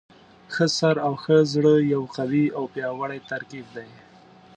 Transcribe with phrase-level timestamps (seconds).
[0.53, 3.89] ښه سر او ښه زړه یو قوي او پیاوړی ترکیب دی.